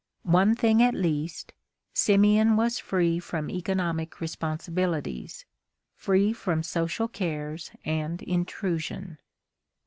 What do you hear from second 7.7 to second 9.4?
and intrusion.